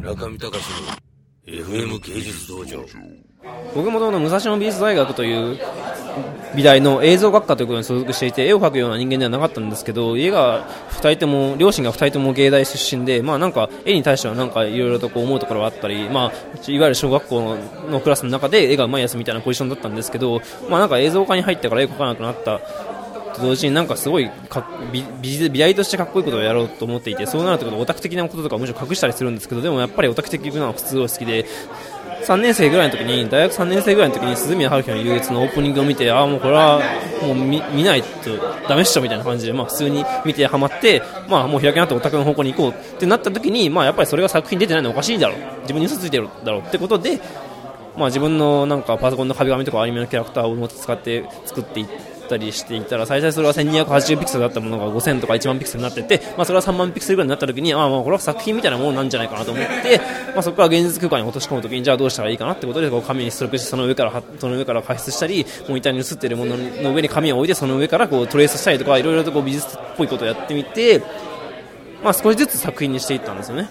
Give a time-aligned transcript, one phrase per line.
[0.00, 0.64] 中見隆
[1.46, 2.84] の FM 芸術道場。
[3.74, 5.58] 僕もともと武蔵野美術大学という
[6.56, 17.56] 美大の映像学科ということに所属していて絵を描くような人間ではなかったんですけど家が2人とも両親が2人とも芸大出身で、まあ、なんか絵に対してはなんかいろいろとこう思うところがあったり、まあ、いわゆる小学校
[17.90, 22.60] のクラスの中で絵が上手いやつみたいなポジションだったんですけど、まあ、なんか映像科に入ってから絵を描かなくなった。
[23.34, 31.46] と同時になんかすごいか美美美大としてかっこいいことをやろうと思っていてそうなるとオタク的なこととかむしろ隠したりするんですけどでもやっぱりオタク的なのは普通は好きで
[32.26, 36.80] 3年生ぐらいの時に大学3年生ぐらいの時に鈴宮春日の憂鬱のオープニングを見てああもうこれは
[37.22, 38.36] もう見見ないと
[38.68, 45.38] ダメっしょみたいな感じで、まあ、普通に見てハマって、まあ、もう開き直ってオタクの方向に行こうってなった時に、まあ、やっぱりそれが作品出てないのおかしいだろう。
[45.62, 47.20] 自分に嘘ついてるだろうってことで
[47.96, 59.98] まあ、自分のなんかパソコンの壁紙とかアニメのキャラクターを使って作っていってたりしていたら最初それは1280ピクセルだったものが5000とか1万ピクセルになってて、まあ、それは3万ピクセルぐらいになった時にああまあこれは作品みたいなものなんじゃないかなと思って、
[60.32, 71.02] まあ、そこから現実空間に落とし込む時にじゃあどうしたらいいかなってことでこう紙に出力してその上からその上から加筆したりモニターに映っているものの上に紙を置いてその上からこうトレースしたりとかいろいろとこう美術っぽいことをやってみて、
[72.02, 73.68] まあ、少しずつ作品にしていったんですよね。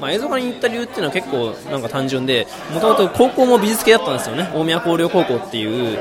[0.00, 5.98] まあ、映像科に行った理由っていうのは結構なんか単純でもともと高校も美術系だったんですよね大宮光陵高校っていう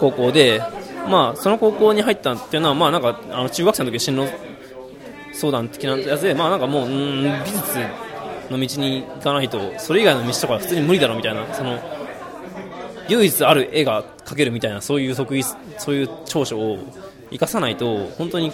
[0.00, 0.62] 高校で、
[1.08, 4.30] まあ、その高校に入ったっていうのは、まあ、なんかあの中学生の時進路
[5.32, 7.78] 相談的なやつで、まあ、なんかもううん美術
[8.50, 11.78] の道に行かないとそれ以外の道とかは普通に無理だろうみたいなその
[13.08, 16.78] 唯一ある絵が描けるみたいなそういう得意そういう長所を
[17.30, 18.52] 生かさないと本当に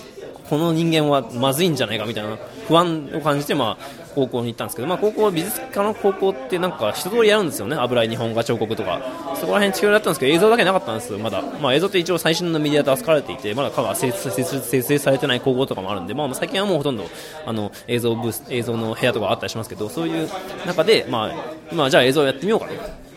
[0.48, 3.84] この人間はまずいんじゃないかみたいな不安を感じて、まあ、
[4.18, 7.76] 高校に行ったんですけど、まあ、高校美術科の高校ってなんか一通りやるんですよね。
[7.76, 9.00] 油絵日本画彫刻とか。
[9.36, 11.18] そこら辺力やったんですけど映像だけなかったんですよ。
[11.18, 17.04] まだ、まあ、映像って一応最新のメディアと扱われていてまだ科が生成されてない高校とかもあるんで、まあ、最近はもうほとんど
[17.46, 20.28] あの映像ブース映像の部屋とかあったりしますけどそういう
[20.66, 21.26] 中で、ま
[21.70, 23.08] あ、まあ、じゃあ映像をやってみようかと。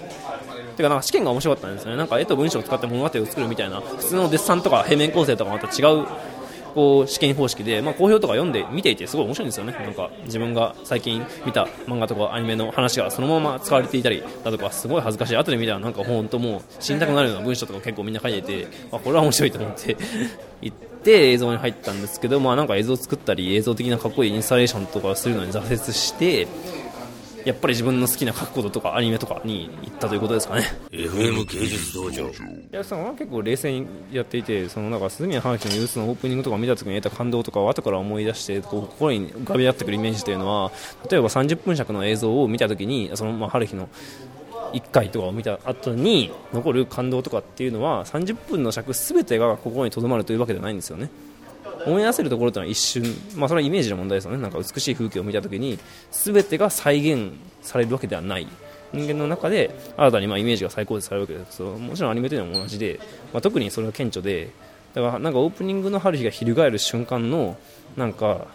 [0.77, 1.97] てかなんか試験が面白かったんですよね。
[1.97, 6.07] なんか絵と文章を使って物語を作るみたいな普通のデッサンとか平面構成とかまた違う
[6.73, 9.73] こう試験方式で、まあ、好評とか読んで見ていてすごい面白いんですよね。
[9.73, 15.35] なんか自分が最近見た漫画とかアニメの話がそのまま使われていたりだとかすごい恥ずかしい。
[15.37, 19.97] 後で見たらなんか本当もう死にたくなるような文章とか結構みんな書いてて、あ、これは面白いと思って
[20.61, 26.47] 行って映像に入ったんですけど、まあ、なんか映像作ったり映像的なかっこいいインスタレーションとかするのに挫折して
[27.45, 30.63] やっぱり自分の好きな書くこととかアニメとかに行ったということですかね。
[30.91, 32.27] FM 芸術道場。
[32.27, 32.31] い
[32.71, 40.71] やその結構冷静にやっていてそのなんか鈴宮春日のユースのオープニングとか見た時に得た感動とかを後から思い出してこう心に浮かび合ってくるイメージというのは
[41.09, 43.89] 例えば30分尺の映像を見た時にそのまあ春日の
[44.73, 51.09] 1回とかを見た後に残る感動とかっていうのは30分の尺全てが心にとどまるというわけではないんですよね
[51.85, 53.03] 思い出せるところというのは一瞬、
[53.35, 54.37] まあ、それはイメージの問題ですよね。
[54.37, 55.79] なんか美しい風景を見たときに
[56.11, 58.47] 全てが再現されるわけではない。
[58.93, 61.61] 人間の中で新たにまあイメージが再構成されるわけです。
[61.61, 62.99] もちろんアニメというのも同じで、
[63.33, 64.49] まあ、特にそれが顕著で
[64.93, 67.57] だからなんかオープニングの春日が翻る瞬間の
[67.95, 68.47] なんか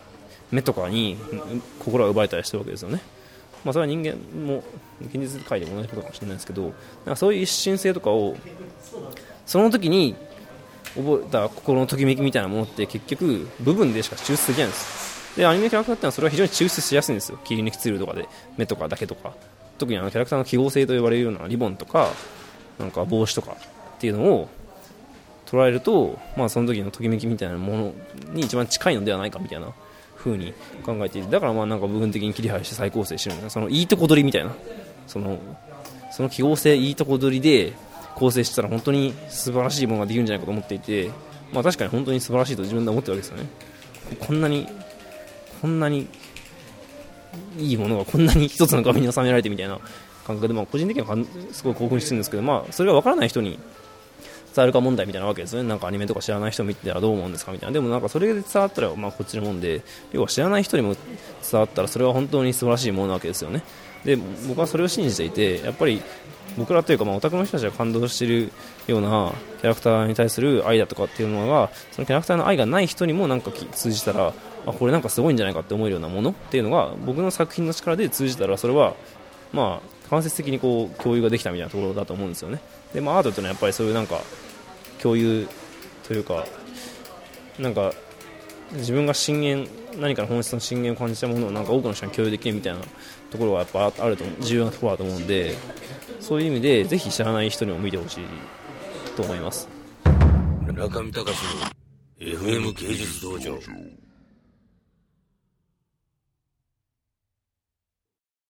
[0.51, 1.17] 目とかに
[1.79, 3.01] 心が奪われたりしてるわけですよね。
[3.65, 4.17] まあ、それは人間
[4.47, 4.63] も
[5.01, 6.73] 現実界でも同じことかもしれないですけどなん
[7.07, 8.37] かそういう一瞬性とかを
[9.45, 10.15] その時に
[10.97, 15.37] 覚えた心のときめきみたいなものって結局部分でしか抽出できないんです。
[15.37, 17.39] でアニメキャラクターってのはそれは非常に抽出しやすいんですよ。
[17.45, 18.27] 切り抜きツールとかで。
[18.57, 19.35] 目とかだけとか
[19.79, 22.11] 特にあのキャラクターの記号性と呼ばれるようなリボンとか
[22.79, 24.49] なんか帽子とかっていうのを
[25.47, 27.95] 捉えると、まあ、その時のときめきみたいなもの
[28.33, 29.73] に一番近いのではないかみたいな
[30.17, 30.53] 風に
[30.85, 34.53] 考えていてだからまあなんか部分的に切り配して再構成してるんだそのいいとこ取りみたいな
[35.07, 35.39] その
[36.11, 37.75] その記号性いいとこ取りで
[38.17, 41.11] 構成したら本当に素晴らしいものができるんじゃないかと思っていて、
[41.53, 43.49] まあ、確かに本当に素晴らしいと自分で思ってるわけですよね。
[44.19, 44.67] こんなに
[45.61, 46.09] こんなに
[47.59, 49.79] いいものがこんなに一つの画面に収められてみたいな
[50.27, 51.17] 感覚で、まあ、個人的には
[51.53, 53.59] すごい興奮してるんですけど、まあ、それが分からない人に
[54.55, 55.69] 伝わるか問題みたいなわけですよね。
[55.69, 57.75] なんかアニメとか知らない人見てたらどう思うんですかみたいな。
[57.75, 59.83] でもなんかそれで伝わったらまあこっちのもんで
[60.13, 63.63] 要は知らない人にも伝わったらそれは本当に素晴らしいものなわけですよね。
[64.07, 64.17] で
[64.47, 66.01] 僕はそれを信じていてやっぱり
[66.57, 68.53] 僕らというか、まあ、オタクの人たちが感動している
[68.87, 74.33] ようなキャラクターに対する愛だとかっていうのがそのキャラクターの愛がない人にもなんか通じたら
[74.65, 78.95] あこれなんかすごいんじゃないかって思えるようなものっていうのが僕の作品の力で通じたらそれは
[79.53, 82.61] まあ間接的にこう共有ができたみたいなところだと思うんですよね。
[82.95, 84.21] で、まあ、アートっていうのはやっぱりそういうなんか
[85.03, 85.49] 共有
[86.05, 86.47] というか
[87.59, 87.93] なんか
[88.73, 92.81] 自分が震源何かの本質の震源を感じたものをなんか多くの人に共有できるみたいな
[93.31, 95.55] ところはやっぱあると重要なところだと思うんで
[96.21, 98.25] そういう意味でぜひ知らない人にも見てほしい
[99.17, 99.69] と思います。
[100.67, 101.77] 中見隆の
[102.19, 103.59] FM 芸術道場。